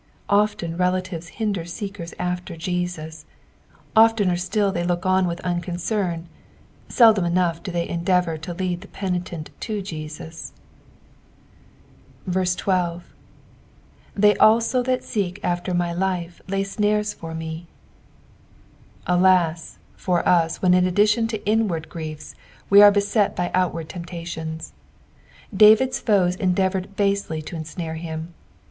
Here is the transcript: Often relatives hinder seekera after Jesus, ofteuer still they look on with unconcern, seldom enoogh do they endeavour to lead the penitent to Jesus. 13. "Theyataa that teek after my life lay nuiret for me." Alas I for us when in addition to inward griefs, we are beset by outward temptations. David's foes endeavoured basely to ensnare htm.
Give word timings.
Often 0.31 0.77
relatives 0.77 1.27
hinder 1.37 1.63
seekera 1.63 2.11
after 2.17 2.57
Jesus, 2.57 3.25
ofteuer 3.95 4.35
still 4.35 4.71
they 4.71 4.83
look 4.83 5.05
on 5.05 5.27
with 5.27 5.39
unconcern, 5.41 6.27
seldom 6.89 7.23
enoogh 7.23 7.61
do 7.61 7.69
they 7.71 7.87
endeavour 7.87 8.35
to 8.35 8.55
lead 8.55 8.81
the 8.81 8.87
penitent 8.87 9.51
to 9.59 9.83
Jesus. 9.83 10.53
13. 12.27 13.01
"Theyataa 14.17 14.83
that 14.85 15.03
teek 15.07 15.39
after 15.43 15.71
my 15.75 15.93
life 15.93 16.41
lay 16.47 16.63
nuiret 16.63 17.13
for 17.13 17.35
me." 17.35 17.67
Alas 19.05 19.77
I 19.77 19.99
for 19.99 20.27
us 20.27 20.63
when 20.63 20.73
in 20.73 20.87
addition 20.87 21.27
to 21.27 21.45
inward 21.45 21.89
griefs, 21.89 22.33
we 22.71 22.81
are 22.81 22.91
beset 22.91 23.35
by 23.35 23.51
outward 23.53 23.87
temptations. 23.87 24.73
David's 25.55 25.99
foes 25.99 26.35
endeavoured 26.37 26.95
basely 26.95 27.39
to 27.43 27.55
ensnare 27.55 27.97
htm. 28.01 28.29